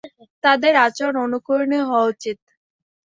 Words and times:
তাদের 0.43 0.73
আচরণ 0.85 1.15
অনুকরণীয় 1.25 1.85
হওয়া 1.85 2.05
উচিত। 2.13 2.37